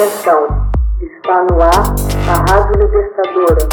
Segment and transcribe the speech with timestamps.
[0.00, 0.46] Atenção,
[0.98, 1.94] está no ar
[2.26, 3.68] a Rádio Libertadora.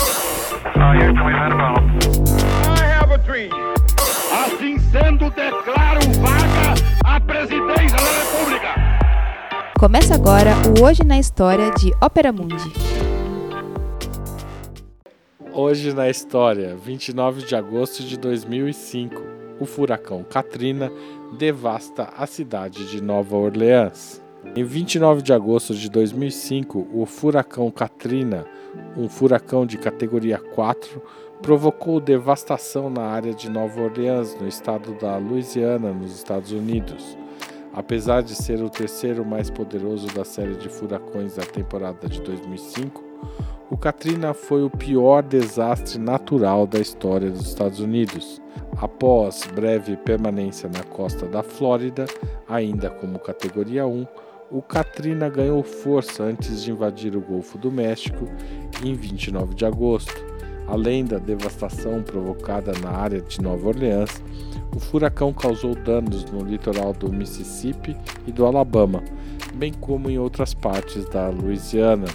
[4.46, 6.74] Assim sendo, declaro vaga
[7.06, 8.76] a presidência da República.
[9.80, 12.74] Começa agora o Hoje na História de Ópera Mundi.
[15.54, 19.16] Hoje na História, 29 de agosto de 2005,
[19.62, 20.92] o furacão Katrina
[21.40, 24.27] devasta a cidade de Nova Orleans.
[24.56, 28.46] Em 29 de agosto de 2005, o furacão Katrina,
[28.98, 31.02] um furacão de categoria 4,
[31.42, 37.18] provocou devastação na área de Nova Orleans, no estado da Louisiana, nos Estados Unidos.
[37.74, 43.04] Apesar de ser o terceiro mais poderoso da série de furacões da temporada de 2005,
[43.70, 48.42] o Katrina foi o pior desastre natural da história dos Estados Unidos.
[48.78, 52.06] Após breve permanência na costa da Flórida,
[52.48, 54.08] ainda como categoria 1,
[54.50, 58.28] o Katrina ganhou força antes de invadir o Golfo do México
[58.84, 60.26] em 29 de agosto.
[60.68, 64.22] Além da devastação provocada na área de Nova Orleans,
[64.76, 69.02] o furacão causou danos no litoral do Mississippi e do Alabama,
[69.56, 72.08] bem como em outras partes da Louisiana.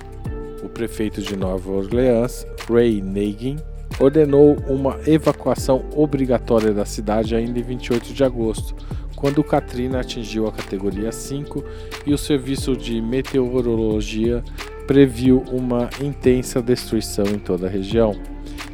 [0.62, 3.56] O prefeito de Nova Orleans, Ray Nagin,
[3.98, 8.74] ordenou uma evacuação obrigatória da cidade ainda em 28 de agosto,
[9.22, 11.64] quando Katrina atingiu a categoria 5
[12.04, 14.42] e o Serviço de Meteorologia
[14.84, 18.20] previu uma intensa destruição em toda a região.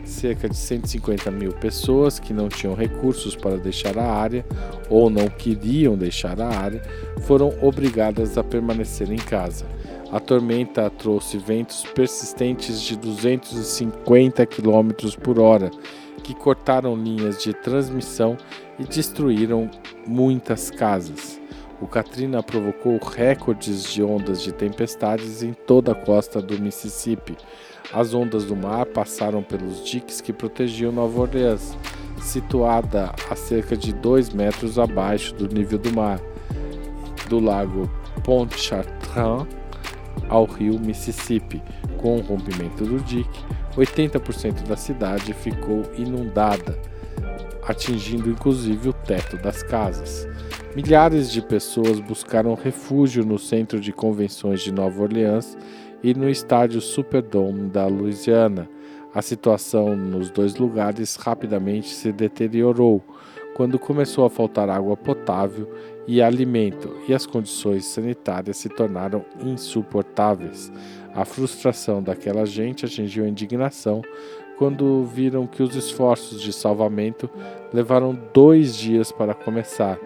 [0.07, 4.43] Cerca de 150 mil pessoas que não tinham recursos para deixar a área
[4.89, 6.81] ou não queriam deixar a área
[7.27, 9.67] foram obrigadas a permanecer em casa.
[10.11, 15.71] A tormenta trouxe ventos persistentes de 250 km por hora,
[16.23, 18.39] que cortaram linhas de transmissão
[18.79, 19.71] e destruíram
[20.09, 21.39] muitas casas.
[21.81, 27.37] O Katrina provocou recordes de ondas de tempestades em toda a costa do Mississippi.
[27.93, 31.77] As ondas do mar passaram pelos diques que protegiam Nova Orleans,
[32.21, 36.19] situada a cerca de 2 metros abaixo do nível do mar,
[37.29, 37.89] do lago
[38.25, 39.47] Pontchartrain
[40.29, 41.63] ao rio Mississippi.
[41.99, 43.45] Com o rompimento do dique,
[43.77, 46.77] 80% da cidade ficou inundada,
[47.69, 50.27] atingindo inclusive o teto das casas.
[50.75, 55.57] Milhares de pessoas buscaram refúgio no centro de convenções de Nova Orleans
[56.03, 58.69] e no estádio Superdome da Louisiana.
[59.15, 63.03] A situação nos dois lugares rapidamente se deteriorou
[63.55, 65.69] quando começou a faltar água potável
[66.07, 70.73] e alimento, e as condições sanitárias se tornaram insuportáveis.
[71.13, 74.01] A frustração daquela gente atingiu a indignação
[74.59, 77.31] quando viram que os esforços de salvamento
[77.73, 79.99] levaram dois dias para começar.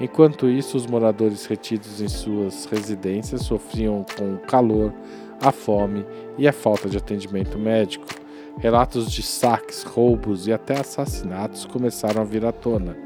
[0.00, 4.92] Enquanto isso, os moradores retidos em suas residências sofriam com o calor,
[5.40, 6.06] a fome
[6.38, 8.06] e a falta de atendimento médico.
[8.58, 12.96] Relatos de saques, roubos e até assassinatos começaram a vir à tona.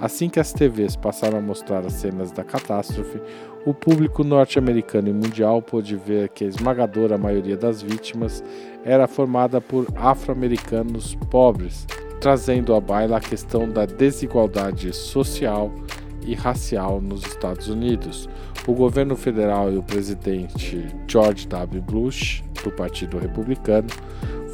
[0.00, 3.20] Assim que as TVs passaram a mostrar as cenas da catástrofe,
[3.64, 8.42] o público norte-americano e mundial pôde ver que a esmagadora maioria das vítimas
[8.84, 11.86] era formada por afro-americanos pobres,
[12.20, 15.72] trazendo à baila a questão da desigualdade social
[16.26, 18.28] e racial nos Estados Unidos.
[18.66, 21.80] O governo federal e o presidente George W.
[21.80, 23.86] Bush, do Partido Republicano,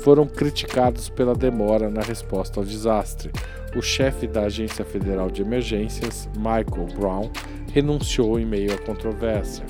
[0.02, 3.30] foram criticados pela demora na resposta ao desastre.
[3.76, 7.30] O chefe da Agência Federal de Emergências, Michael Brown,
[7.72, 9.64] renunciou em meio à controvérsia.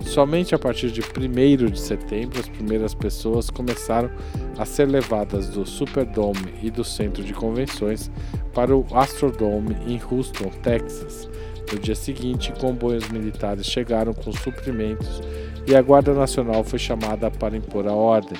[0.00, 4.10] Somente a partir de 1 de setembro, as primeiras pessoas começaram
[4.56, 8.10] a ser levadas do Superdome e do Centro de Convenções
[8.54, 11.28] para o Astrodome em Houston, Texas.
[11.70, 15.20] No dia seguinte, comboios militares chegaram com suprimentos
[15.66, 18.38] e a Guarda Nacional foi chamada para impor a ordem.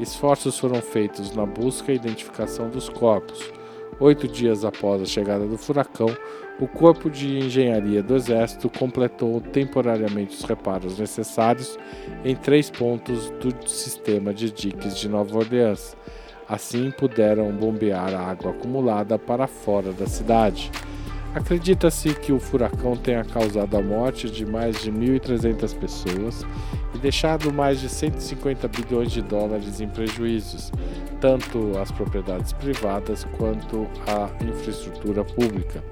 [0.00, 3.52] Esforços foram feitos na busca e identificação dos corpos.
[4.00, 6.08] Oito dias após a chegada do furacão,
[6.60, 11.78] o Corpo de Engenharia do Exército completou temporariamente os reparos necessários
[12.24, 15.96] em três pontos do sistema de diques de Nova Orleans.
[16.48, 20.70] Assim, puderam bombear a água acumulada para fora da cidade.
[21.34, 26.46] Acredita-se que o furacão tenha causado a morte de mais de 1.300 pessoas
[26.94, 30.70] e deixado mais de 150 bilhões de dólares em prejuízos,
[31.20, 35.82] tanto às propriedades privadas quanto à infraestrutura pública.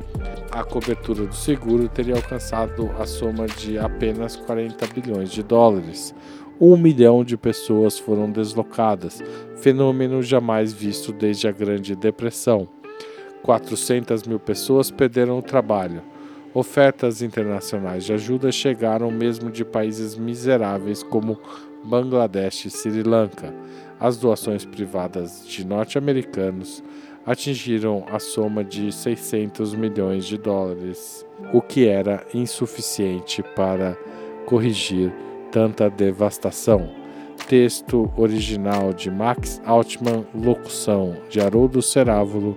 [0.53, 6.15] A cobertura do seguro teria alcançado a soma de apenas 40 bilhões de dólares.
[6.61, 9.21] Um milhão de pessoas foram deslocadas,
[9.57, 12.69] fenômeno jamais visto desde a Grande Depressão.
[13.43, 16.03] 400 mil pessoas perderam o trabalho.
[16.55, 21.39] Ofertas internacionais de ajuda chegaram mesmo de países miseráveis como
[21.85, 23.55] Bangladesh e Sri Lanka.
[23.99, 26.83] As doações privadas de norte-americanos
[27.25, 33.97] atingiram a soma de 600 milhões de dólares, o que era insuficiente para
[34.45, 35.13] corrigir
[35.51, 36.91] tanta devastação.
[37.49, 42.57] Texto original de Max Altman, locução de Haroldo Cerávulo,